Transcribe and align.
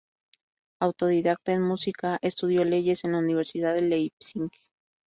Autodidacta 0.79 1.51
en 1.53 1.61
música, 1.61 2.17
estudió 2.23 2.65
leyes 2.65 3.03
en 3.03 3.11
la 3.11 3.19
Universidad 3.19 3.75
de 3.75 3.83
Leipzig. 3.83 4.49